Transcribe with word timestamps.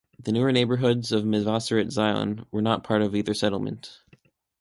The 0.17 0.31
newer 0.31 0.51
neighborhoods 0.51 1.11
of 1.11 1.25
Mevaseret 1.25 1.91
Zion 1.91 2.47
were 2.49 2.63
not 2.63 2.83
part 2.83 3.03
of 3.03 3.15
either 3.15 3.35
settlement. 3.35 4.01